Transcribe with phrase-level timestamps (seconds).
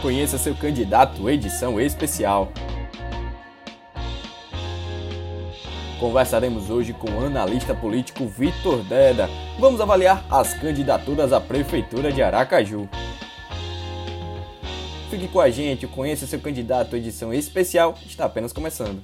[0.00, 2.52] Conheça seu candidato edição especial.
[5.98, 9.28] Conversaremos hoje com o analista político Vitor Deda.
[9.58, 12.88] Vamos avaliar as candidaturas à Prefeitura de Aracaju.
[15.10, 19.02] Fique com a gente, conheça seu candidato edição especial, está apenas começando.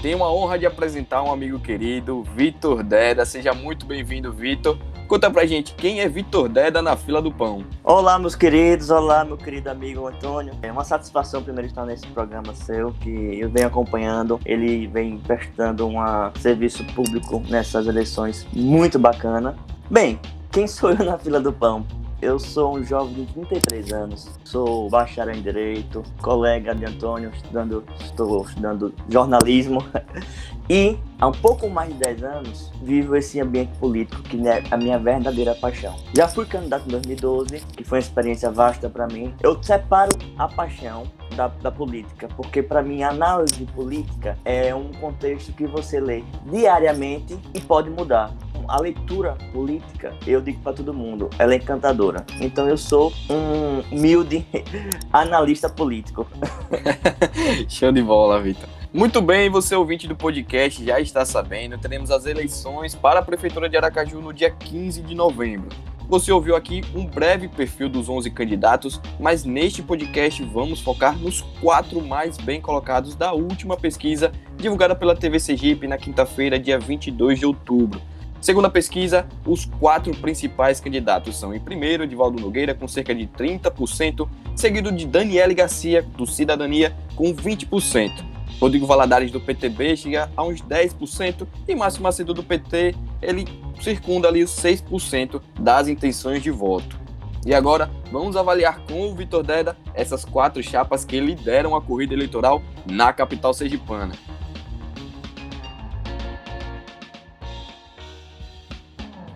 [0.00, 3.24] Tenho a honra de apresentar um amigo querido, Vitor Deda.
[3.24, 4.78] Seja muito bem-vindo, Vitor.
[5.12, 7.66] Conta pra gente quem é Vitor Deda na fila do pão.
[7.84, 8.88] Olá, meus queridos.
[8.88, 10.54] Olá, meu querido amigo Antônio.
[10.62, 14.40] É uma satisfação primeiro estar nesse programa seu, que eu venho acompanhando.
[14.42, 15.96] Ele vem prestando um
[16.40, 19.54] serviço público nessas eleições muito bacana.
[19.90, 20.18] Bem,
[20.50, 21.84] quem sou eu na fila do pão?
[22.22, 27.84] Eu sou um jovem de 33 anos, sou bacharel em Direito, colega de Antônio, estudando,
[28.00, 29.84] estou estudando jornalismo
[30.70, 34.76] e há um pouco mais de 10 anos vivo esse ambiente político que é a
[34.76, 35.96] minha verdadeira paixão.
[36.14, 39.34] Já fui candidato em 2012, que foi uma experiência vasta para mim.
[39.42, 41.02] Eu separo a paixão
[41.34, 46.22] da, da, política, porque para mim a análise política é um contexto que você lê
[46.46, 48.32] diariamente e pode mudar
[48.68, 52.24] a leitura política, eu digo para todo mundo, ela é encantadora.
[52.40, 54.46] Então eu sou um humilde
[55.12, 56.26] analista político.
[57.68, 58.68] Show de bola, Vitor.
[58.92, 63.68] Muito bem, você ouvinte do podcast já está sabendo, teremos as eleições para a Prefeitura
[63.68, 65.70] de Aracaju no dia 15 de novembro.
[66.12, 71.40] Você ouviu aqui um breve perfil dos 11 candidatos, mas neste podcast vamos focar nos
[71.60, 77.38] quatro mais bem colocados da última pesquisa divulgada pela TV Sergipe na quinta-feira, dia 22
[77.38, 77.98] de outubro.
[78.42, 83.24] Segundo a pesquisa, os quatro principais candidatos são, em primeiro, Edivaldo Nogueira, com cerca de
[83.28, 88.10] 30%, seguido de Daniele Garcia, do Cidadania, com 20%.
[88.60, 93.46] Rodrigo Valadares, do PTB, chega a uns 10%, e Márcio Macedo, do PT, ele
[93.80, 97.00] circunda ali os 6% das intenções de voto.
[97.46, 102.12] E agora, vamos avaliar com o Vitor Deda essas quatro chapas que lideram a corrida
[102.12, 104.14] eleitoral na capital sergipana.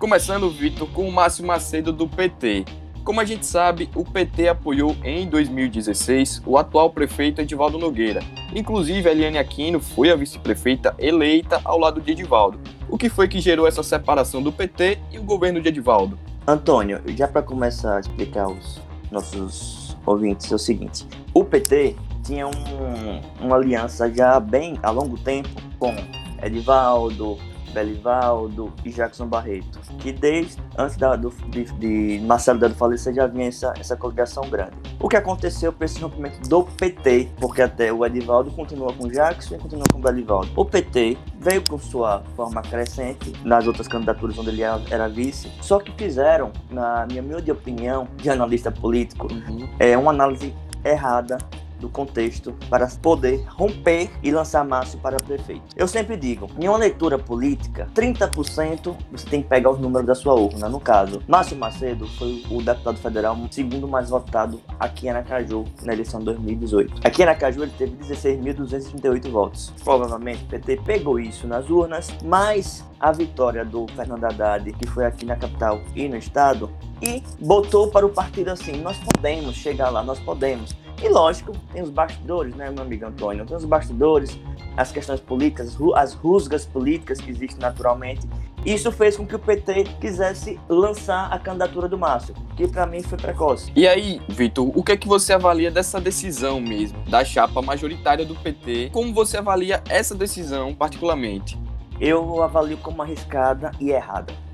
[0.07, 2.65] Começando, Vitor, com o Márcio Macedo do PT.
[3.03, 8.21] Como a gente sabe, o PT apoiou em 2016 o atual prefeito Edivaldo Nogueira.
[8.55, 12.61] Inclusive, a Eliane Aquino foi a vice-prefeita eleita ao lado de Edivaldo.
[12.89, 16.17] O que foi que gerou essa separação do PT e o governo de Edivaldo?
[16.47, 18.81] Antônio, já para começar a explicar aos
[19.11, 25.19] nossos ouvintes, é o seguinte: o PT tinha um, uma aliança já bem a longo
[25.19, 25.49] tempo
[25.81, 25.93] com
[26.41, 27.39] Edivaldo,
[27.77, 33.27] Belivaldo e Jackson Barreto, que desde antes da, do, de, de Marcelo Dado falecer já
[33.27, 34.73] vinha essa, essa coligação grande.
[34.99, 39.57] O que aconteceu com esse rompimento do PT, porque até o Edivaldo continua com Jackson
[39.57, 40.49] e continua com o Belivaldo.
[40.57, 45.79] O PT veio com sua forma crescente nas outras candidaturas onde ele era vice, só
[45.79, 49.69] que fizeram, na minha humilde opinião, de analista político, uhum.
[49.79, 51.37] é uma análise errada
[51.79, 55.63] do contexto para poder romper e lançar Márcio para prefeito.
[55.77, 60.15] Eu sempre digo, em uma leitura política, 30% você tem que pegar os números da
[60.15, 60.69] sua urna.
[60.69, 65.93] No caso, Márcio Macedo foi o deputado federal segundo mais votado aqui em Aracaju na
[65.93, 67.01] eleição de 2018.
[67.05, 69.73] Aqui em Aracaju ele teve 16.238 votos.
[69.83, 75.05] Provavelmente o PT pegou isso nas urnas, mas a vitória do Fernando Haddad, que foi
[75.05, 76.71] aqui na capital e no estado,
[77.01, 80.75] e botou para o partido assim: nós podemos chegar lá, nós podemos.
[81.03, 83.45] E lógico, tem os bastidores, né, meu amigo Antônio?
[83.45, 84.39] Tem os bastidores,
[84.77, 88.27] as questões políticas, as rusgas políticas que existem naturalmente.
[88.65, 93.03] Isso fez com que o PT quisesse lançar a candidatura do Márcio, que para mim
[93.03, 93.71] foi precoce.
[93.77, 98.25] E aí, Vitor, o que é que você avalia dessa decisão mesmo, da chapa majoritária
[98.25, 98.91] do PT?
[98.91, 101.59] Como você avalia essa decisão particularmente?
[102.01, 104.46] Eu avalio como arriscada e errada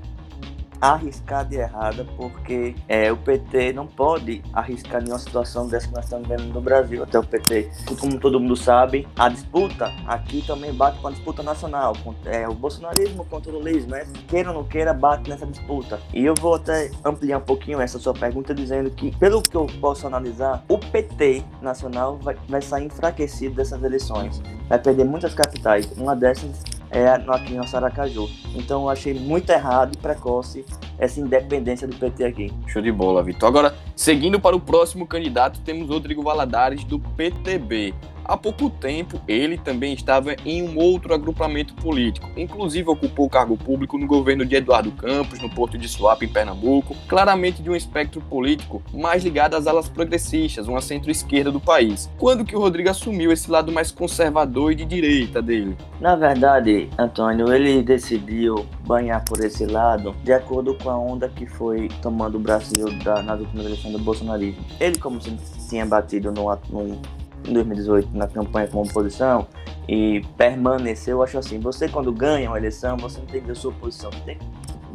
[0.91, 6.03] arriscada e errada, porque é, o PT não pode arriscar nenhuma situação dessa que nós
[6.03, 7.01] estamos vendo no Brasil.
[7.03, 11.41] Até o PT, como todo mundo sabe, a disputa aqui também bate com a disputa
[11.41, 11.95] nacional.
[12.25, 14.05] É, o bolsonarismo contra o lulismo, né?
[14.27, 16.01] queira ou não queira, bate nessa disputa.
[16.13, 19.67] E eu vou até ampliar um pouquinho essa sua pergunta, dizendo que, pelo que eu
[19.79, 24.41] posso analisar, o PT nacional vai, vai sair enfraquecido dessas eleições.
[24.67, 25.89] Vai perder muitas capitais.
[25.97, 26.61] Uma dessas
[26.93, 28.29] é, aqui em Saracaju.
[28.55, 30.63] Então eu achei muito errado e precoce
[30.97, 32.53] essa independência do PT aqui.
[32.67, 33.47] Show de bola, Vitor.
[33.47, 37.93] Agora, seguindo para o próximo candidato, temos Rodrigo Valadares, do PTB.
[38.25, 43.97] Há pouco tempo, ele também estava em um outro agrupamento político, inclusive ocupou cargo público
[43.97, 48.21] no governo de Eduardo Campos, no Porto de Suape, em Pernambuco, claramente de um espectro
[48.21, 52.09] político mais ligado às alas progressistas, uma centro-esquerda do país.
[52.17, 55.75] Quando que o Rodrigo assumiu esse lado mais conservador e de direita dele?
[55.99, 61.45] Na verdade, Antônio, ele decidiu banhar por esse lado de acordo com a onda que
[61.45, 64.63] foi tomando o Brasil da, nas últimas eleições do bolsonarismo.
[64.79, 65.35] Ele, como se
[65.69, 67.01] tinha batido no, no
[67.47, 69.47] em 2018 na campanha como oposição
[69.87, 73.53] e permaneceu, eu acho assim, você quando ganha uma eleição, você não tem que ver
[73.53, 74.45] a sua oposição, você tem que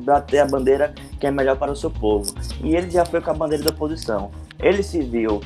[0.04, 2.32] bater a bandeira que é melhor para o seu povo.
[2.62, 4.30] E ele já foi com a bandeira da oposição.
[4.58, 5.40] Ele se viu,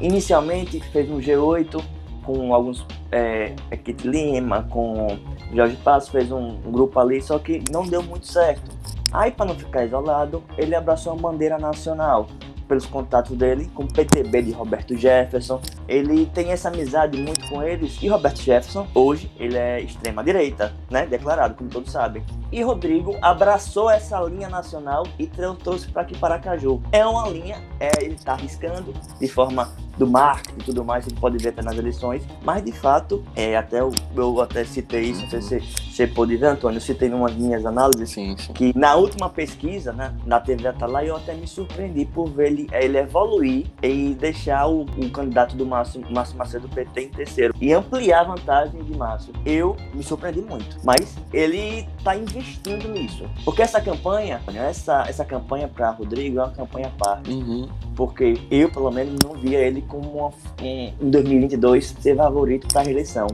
[0.00, 1.82] inicialmente fez um G8
[2.22, 5.18] com alguns, é, Kit Lima, com
[5.52, 8.70] Jorge Passos, fez um grupo ali, só que não deu muito certo.
[9.12, 12.28] Aí, para não ficar isolado, ele abraçou a bandeira nacional
[12.70, 15.60] pelos contatos dele com o PTB de Roberto Jefferson.
[15.88, 17.98] Ele tem essa amizade muito com eles.
[18.00, 21.04] E Roberto Jefferson, hoje, ele é extrema-direita, né?
[21.04, 22.22] Declarado, como todos sabem.
[22.52, 26.80] E Rodrigo abraçou essa linha nacional e trouxe para aqui para Caju.
[26.92, 29.68] É uma linha, é, ele está arriscando de forma
[30.00, 33.22] do marketing e tudo mais, a gente pode ver até nas eleições, mas de fato,
[33.36, 35.60] é, até eu, eu até citei isso, não sei se
[35.92, 38.52] você pôde ver, Antônio, eu citei em umas minhas análises, sim, sim.
[38.54, 42.66] que na última pesquisa, né, na TV Atalá, eu até me surpreendi por ver ele,
[42.72, 47.54] ele evoluir e deixar o, o candidato do Márcio, Márcio Macedo do PT em terceiro
[47.60, 49.34] e ampliar a vantagem de Márcio.
[49.44, 55.68] Eu me surpreendi muito, mas ele está investindo nisso, porque essa campanha, essa, essa campanha
[55.68, 57.68] para Rodrigo é uma campanha à parte, uhum.
[58.00, 60.32] Porque eu, pelo menos, não via ele como uma,
[60.62, 63.26] em 2022 ser favorito para a reeleição.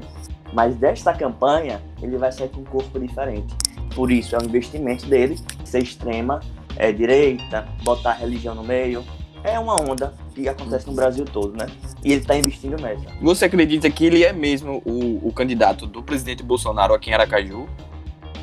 [0.52, 3.54] Mas desta campanha, ele vai sair com um corpo diferente.
[3.94, 6.40] Por isso, é um investimento dele ser extrema,
[6.74, 9.04] é direita, botar a religião no meio.
[9.44, 11.66] É uma onda que acontece no Brasil todo, né?
[12.02, 13.04] E ele está investindo nessa.
[13.22, 17.68] Você acredita que ele é mesmo o, o candidato do presidente Bolsonaro aqui em Aracaju?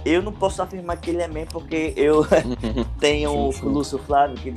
[0.05, 2.25] Eu não posso afirmar que ele é mesmo, porque eu
[2.99, 3.65] tenho sim, sim.
[3.65, 4.51] o Lúcio Flávio, que,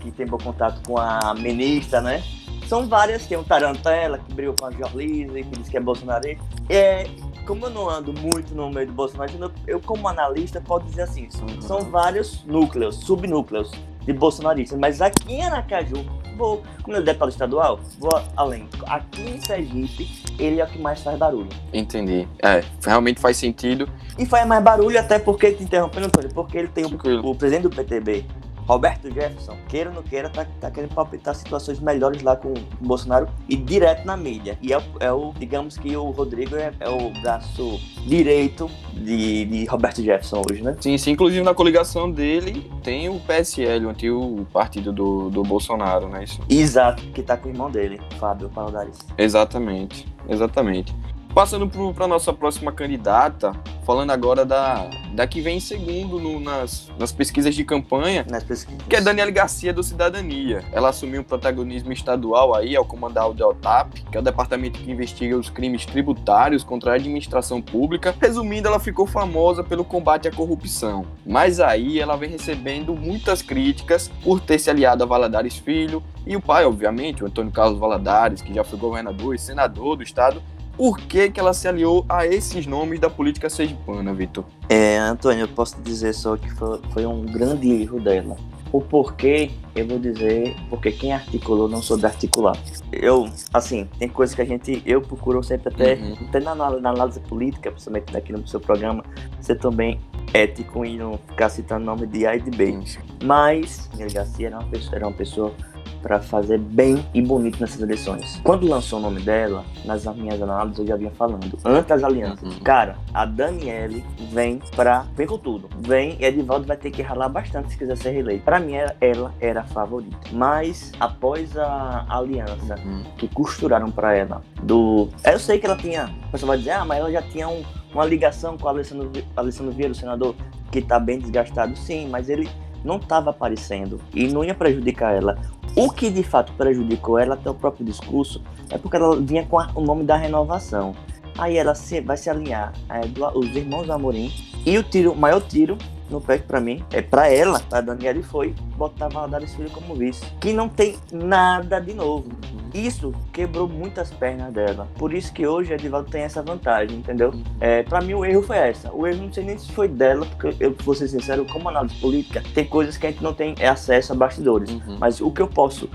[0.00, 2.22] que tem bom contato com a ministra, né?
[2.66, 6.42] São várias, tem o Tarantella, que brigou com a Jorlise, que diz que é bolsonarista.
[6.68, 7.06] É,
[7.46, 11.28] como eu não ando muito no meio do bolsonarismo, eu como analista posso dizer assim,
[11.30, 13.70] são, são vários núcleos, subnúcleos
[14.00, 14.78] de bolsonaristas.
[14.78, 16.04] Mas aqui em Aracaju,
[16.36, 18.68] vou, como ele é deputado estadual, vou além.
[18.86, 21.48] Aqui em Sergipe, ele é o que mais faz barulho.
[21.72, 22.28] Entendi.
[22.42, 23.88] É, realmente faz sentido.
[24.18, 27.62] E faz mais barulho até porque, te interrompendo, Antônio, porque ele tem o, o presidente
[27.62, 28.24] do PTB,
[28.66, 32.54] Roberto Jefferson, queira ou não queira, tá, tá querendo palpitar situações melhores lá com o
[32.80, 34.58] Bolsonaro e direto na mídia.
[34.60, 39.64] E é, é o, digamos que o Rodrigo é, é o braço direito de, de,
[39.66, 40.76] Roberto Jefferson hoje, né?
[40.80, 41.12] Sim, sim.
[41.12, 46.24] Inclusive na coligação dele tem o PSL, o antigo partido do, do Bolsonaro, né?
[46.24, 46.40] Isso.
[46.48, 48.98] Exato, que tá com o irmão dele, Fábio Paldares.
[49.16, 50.94] Exatamente, exatamente.
[51.36, 53.52] Passando para a nossa próxima candidata,
[53.84, 58.82] falando agora da, da que vem em segundo no, nas, nas pesquisas de campanha, pesquisas.
[58.88, 60.64] que é Daniela Garcia do Cidadania.
[60.72, 64.90] Ela assumiu um protagonismo estadual aí ao comandar o DELTAP, que é o departamento que
[64.90, 68.14] investiga os crimes tributários contra a administração pública.
[68.18, 71.04] Resumindo, ela ficou famosa pelo combate à corrupção.
[71.26, 76.34] Mas aí ela vem recebendo muitas críticas por ter se aliado a Valadares Filho e
[76.34, 80.42] o pai, obviamente, o Antônio Carlos Valadares, que já foi governador e senador do estado,
[80.76, 84.44] por que, que ela se aliou a esses nomes da política sergipana, Vitor?
[84.68, 88.36] É, Antônio, eu posso dizer só que foi, foi um grande erro dela.
[88.72, 92.56] O porquê, eu vou dizer, porque quem articulou não soube articular.
[92.92, 96.16] Eu, assim, tem coisas que a gente, eu procuro sempre até, uhum.
[96.28, 99.04] até na, na, análise política, principalmente aqui no seu programa,
[99.40, 100.00] ser também
[100.34, 102.72] ético e não ficar citando nome de A e de B.
[102.72, 102.84] Uhum.
[103.24, 105.54] Mas, Miguel Garcia era uma pessoa, era uma pessoa
[106.02, 108.40] para fazer bem e bonito nessas eleições.
[108.42, 112.54] Quando lançou o nome dela, nas minhas análises eu já vinha falando, antes das alianças.
[112.54, 112.60] Uhum.
[112.60, 115.06] Cara, a Daniele vem pra.
[115.14, 115.68] vem com tudo.
[115.78, 118.44] Vem e Edivaldo vai ter que ralar bastante se quiser ser reeleito.
[118.44, 120.16] Pra mim, ela era a favorita.
[120.32, 123.02] Mas após a aliança uhum.
[123.16, 125.08] que costuraram para ela, do.
[125.24, 126.14] Eu sei que ela tinha.
[126.28, 127.62] O pessoal vai dizer, ah, mas ela já tinha um,
[127.92, 130.34] uma ligação com o Alessandro, Alessandro Vieira, o senador,
[130.70, 132.48] que tá bem desgastado, sim, mas ele
[132.86, 135.36] não estava aparecendo e não ia prejudicar ela.
[135.74, 138.40] O que de fato prejudicou ela até o próprio discurso
[138.70, 140.94] é porque ela vinha com a, o nome da renovação.
[141.36, 144.32] Aí ela se, vai se alinhar é, do, os irmãos Amorim
[144.64, 145.76] e o tiro, o maior tiro
[146.10, 150.24] no pé para mim, é para ela, para Daniela foi botar Valadares Filho como vice,
[150.40, 152.28] que não tem nada de novo.
[152.74, 154.86] Isso quebrou muitas pernas dela.
[154.98, 157.32] Por isso que hoje a Edivaldo tem essa vantagem, entendeu?
[157.58, 158.92] É, para mim o erro foi essa.
[158.92, 161.94] O erro não sei nem se foi dela, porque eu vou ser sincero, como análise
[161.96, 164.70] política, tem coisas que a gente não tem acesso a bastidores.
[164.70, 164.98] Uhum.
[165.00, 165.88] Mas o que eu posso,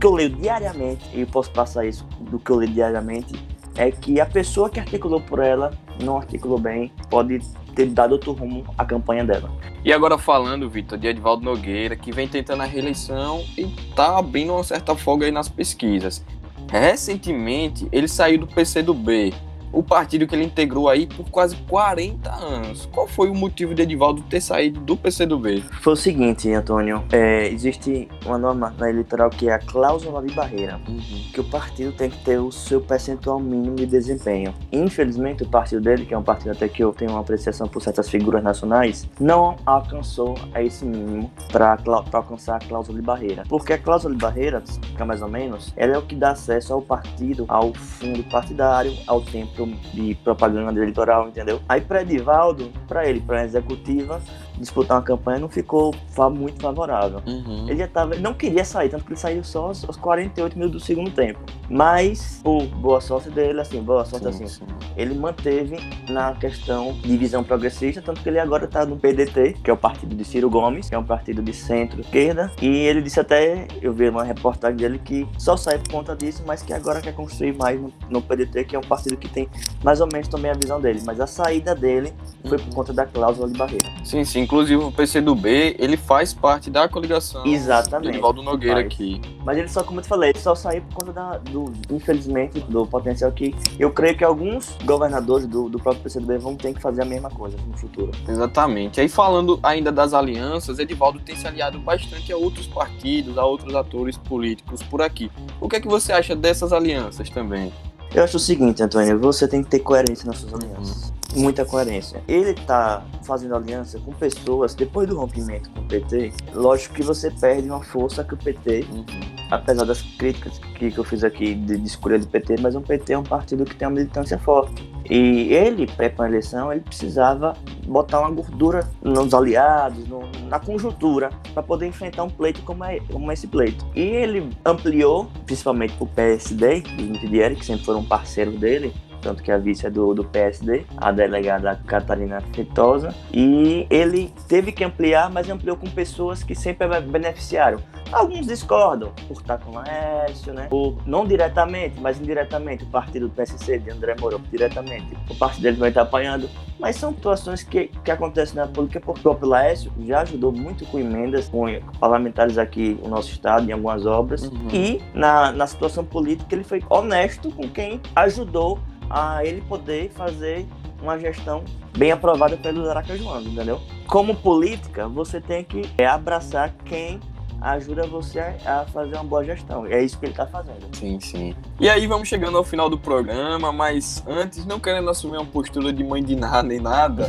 [0.00, 3.34] que eu leio diariamente, e eu posso passar isso do que eu leio diariamente,
[3.74, 7.40] é que a pessoa que articulou por ela não articulou bem, pode
[7.74, 9.50] ter dado outro rumo à campanha dela.
[9.84, 14.52] E agora falando, Vitor, de Edvaldo Nogueira, que vem tentando a reeleição e tá abrindo
[14.52, 16.24] uma certa folga aí nas pesquisas.
[16.70, 19.34] Recentemente, ele saiu do PCdoB,
[19.72, 22.86] o partido que ele integrou aí por quase 40 anos.
[22.92, 25.64] Qual foi o motivo de Edivaldo ter saído do PCdoB?
[25.80, 27.02] Foi o seguinte, Antônio.
[27.10, 31.00] É, existe uma norma na eleitoral que é a cláusula de barreira, uhum.
[31.32, 34.54] que o partido tem que ter o seu percentual mínimo de desempenho.
[34.70, 37.80] Infelizmente, o partido dele, que é um partido até que eu tenho uma apreciação por
[37.82, 41.78] certas figuras nacionais, não alcançou a esse mínimo para
[42.12, 43.44] alcançar a cláusula de barreira.
[43.48, 46.72] Porque a cláusula de barreira, fica mais ou menos, ela é o que dá acesso
[46.72, 51.60] ao partido, ao fundo partidário, ao tempo de propaganda eleitoral, entendeu?
[51.68, 54.20] Aí para Edivaldo, para ele, para a executiva,
[54.62, 55.94] disputar uma campanha não ficou
[56.32, 57.20] muito favorável.
[57.26, 57.68] Uhum.
[57.68, 60.58] Ele já tava, ele não queria sair, tanto que ele saiu só aos, aos 48
[60.58, 61.40] minutos do segundo tempo.
[61.68, 64.64] Mas, por boa sorte dele, assim, boa sorte sim, assim, sim.
[64.96, 65.76] ele manteve
[66.08, 69.76] na questão de visão progressista, tanto que ele agora está no PDT, que é o
[69.76, 73.92] partido de Ciro Gomes, que é um partido de centro-esquerda, e ele disse até, eu
[73.92, 77.54] vi uma reportagem dele que só sai por conta disso, mas que agora quer construir
[77.56, 79.48] mais no, no PDT, que é um partido que tem
[79.82, 82.12] mais ou menos também a visão dele, mas a saída dele
[82.48, 83.88] foi por conta da cláusula de barreira.
[84.04, 84.46] Sim, sim.
[84.52, 88.02] Inclusive o PCdoB, ele faz parte da coligação Exatamente.
[88.02, 88.86] do Edivaldo Nogueira faz.
[88.86, 89.18] aqui.
[89.42, 92.60] Mas ele só, como eu te falei, ele só saiu por conta da, do, infelizmente,
[92.60, 96.82] do potencial que eu creio que alguns governadores do, do próprio PCdoB vão ter que
[96.82, 98.10] fazer a mesma coisa no futuro.
[98.28, 99.00] Exatamente.
[99.00, 103.74] Aí falando ainda das alianças, Edivaldo tem se aliado bastante a outros partidos, a outros
[103.74, 105.30] atores políticos por aqui.
[105.62, 107.72] O que é que você acha dessas alianças também?
[108.14, 111.10] Eu acho o seguinte, Antônio, você tem que ter coerência nas suas alianças.
[111.34, 112.22] Muita coerência.
[112.28, 117.30] Ele tá fazendo aliança com pessoas, depois do rompimento com o PT, lógico que você
[117.30, 119.04] perde uma força que o PT, uhum.
[119.50, 122.80] apesar das críticas que, que eu fiz aqui de, de escolha do PT, mas o
[122.80, 124.92] PT é um partido que tem uma militância forte.
[125.08, 131.30] E ele, pré a eleição, ele precisava botar uma gordura nos aliados, no, na conjuntura,
[131.52, 133.84] para poder enfrentar um pleito como, é, como esse pleito.
[133.94, 139.42] E ele ampliou, principalmente para o PSD, do Nitidieri, que sempre foram parceiros dele, tanto
[139.42, 144.84] que a vice é do, do PSD, a delegada Catarina Feitosa, e ele teve que
[144.84, 147.78] ampliar, mas ampliou com pessoas que sempre beneficiaram.
[148.12, 150.68] Alguns discordam por estar com o Laércio, né?
[150.70, 155.62] Ou, não diretamente, mas indiretamente, o partido do PSC de André Moro, diretamente, o partido
[155.62, 156.48] dele vai estar apanhando.
[156.78, 160.84] Mas são situações que, que acontecem na política, porque o próprio Laércio já ajudou muito
[160.84, 161.64] com emendas, com
[161.98, 164.42] parlamentares aqui no nosso estado, em algumas obras.
[164.42, 164.68] Uhum.
[164.70, 168.78] E na, na situação política, ele foi honesto com quem ajudou
[169.10, 170.66] a ele poder fazer
[171.00, 171.64] uma gestão
[171.96, 173.80] bem aprovada pelos aracajuanos, entendeu?
[174.06, 177.20] Como política, você tem que é, abraçar quem
[177.62, 179.86] ajuda você a fazer uma boa gestão.
[179.86, 180.84] E é isso que ele está fazendo.
[180.92, 181.54] Sim, sim.
[181.78, 185.92] E aí vamos chegando ao final do programa, mas antes, não querendo assumir uma postura
[185.92, 187.24] de mãe de nada nem nada.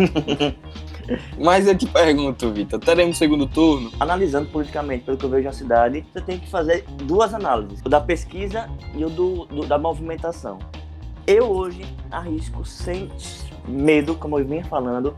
[1.37, 3.91] mas eu te pergunto, Vitor, teremos segundo turno?
[3.99, 7.89] Analisando politicamente, pelo que eu vejo na cidade, você tem que fazer duas análises: o
[7.89, 10.57] da pesquisa e o do, do da movimentação.
[11.25, 13.09] Eu hoje arrisco sem
[13.65, 15.15] medo, como eu vinha falando,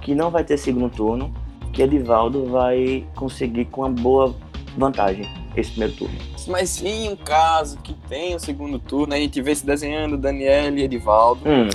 [0.00, 1.34] que não vai ter segundo turno,
[1.72, 4.34] que Edivaldo vai conseguir com uma boa
[4.76, 6.16] vantagem esse primeiro turno.
[6.46, 10.78] Mas sim um caso que tem o segundo turno, a gente vê se desenhando Daniel
[10.78, 11.42] e Edivaldo.
[11.44, 11.68] Hum.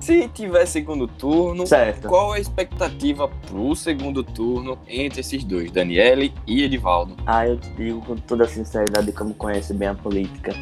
[0.00, 2.08] Se tiver segundo turno, certo.
[2.08, 7.14] qual a expectativa pro segundo turno entre esses dois, Daniele e Edivaldo?
[7.26, 10.52] Ah, eu te digo com toda a sinceridade, como conhece bem a política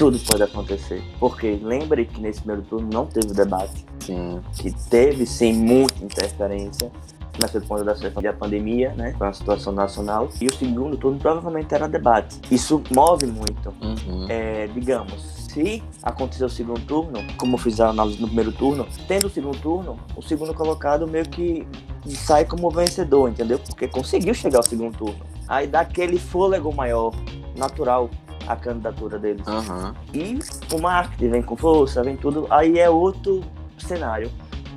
[0.00, 1.02] tudo pode acontecer.
[1.18, 3.84] Porque lembre que nesse primeiro turno não teve debate.
[4.00, 4.40] Sim.
[4.56, 6.90] Que teve sim muita interferência.
[7.38, 9.14] Mas foi por conta da situação da pandemia, né?
[9.18, 10.30] Foi uma situação nacional.
[10.40, 12.40] E o segundo turno provavelmente era debate.
[12.50, 13.74] Isso move muito.
[13.82, 14.26] Uhum.
[14.30, 19.26] É, digamos, se acontecer o segundo turno, como fiz a análise no primeiro turno, tendo
[19.26, 21.66] o segundo turno, o segundo colocado meio que
[22.06, 23.58] sai como vencedor, entendeu?
[23.58, 25.20] Porque conseguiu chegar ao segundo turno.
[25.46, 27.12] Aí dá aquele fôlego maior,
[27.54, 28.08] natural,
[28.46, 29.46] a candidatura deles.
[29.46, 29.94] Uhum.
[30.14, 30.38] E
[30.74, 32.46] o marketing vem com força, vem tudo.
[32.50, 33.42] Aí é outro
[33.78, 34.30] cenário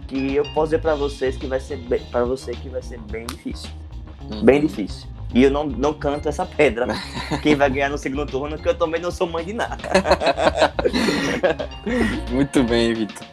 [0.08, 1.80] que eu posso dizer para vocês que vai ser
[2.12, 3.70] para você que vai ser bem difícil.
[4.32, 4.44] Uhum.
[4.44, 5.08] Bem difícil.
[5.34, 6.88] E eu não, não canto essa pedra.
[7.42, 9.90] Quem vai ganhar no segundo turno, que eu também não sou mãe de nada.
[12.32, 13.33] Muito bem, Vitor.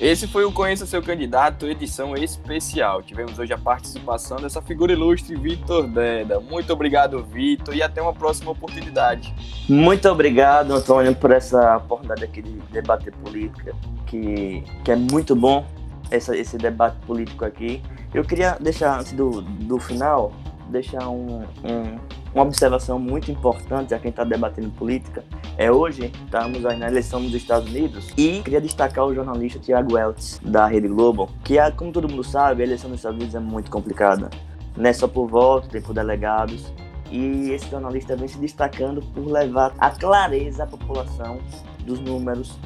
[0.00, 3.02] Esse foi o Conheça Seu Candidato, edição especial.
[3.02, 6.40] Tivemos hoje a participação dessa figura ilustre, Vitor Deda.
[6.40, 9.34] Muito obrigado, Vitor, e até uma próxima oportunidade.
[9.68, 13.74] Muito obrigado, Antônio, por essa oportunidade aqui de debater política,
[14.06, 15.66] que, que é muito bom
[16.10, 17.82] essa, esse debate político aqui.
[18.14, 20.32] Eu queria deixar, antes do, do final,
[20.70, 21.98] deixar um, um,
[22.34, 25.24] uma observação muito importante a quem está debatendo política.
[25.58, 29.94] É hoje estamos aí na eleição nos Estados Unidos e queria destacar o jornalista Tiago
[29.94, 33.40] Weltz da Rede Globo, que como todo mundo sabe, a eleição nos Estados Unidos é
[33.40, 34.30] muito complicada.
[34.76, 36.72] Não é só por voto, tem por delegados.
[37.10, 41.40] E esse jornalista vem se destacando por levar a clareza à população
[41.84, 42.56] dos números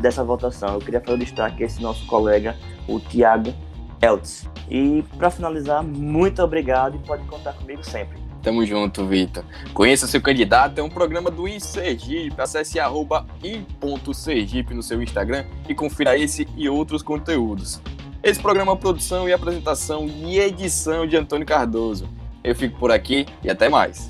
[0.00, 0.74] dessa votação.
[0.74, 2.54] Eu queria fazer o destaque esse nosso colega,
[2.86, 3.54] o Tiago
[4.04, 4.48] Eltz.
[4.68, 8.18] E para finalizar, muito obrigado e pode contar comigo sempre.
[8.42, 9.42] Tamo junto, Vitor.
[9.72, 12.34] Conheça seu candidato, é um programa do ICERGIP.
[12.38, 13.26] Acesse arroba
[14.74, 17.80] no seu Instagram e confira esse e outros conteúdos.
[18.22, 22.06] Esse programa é produção e apresentação e edição de Antônio Cardoso.
[22.42, 24.08] Eu fico por aqui e até mais.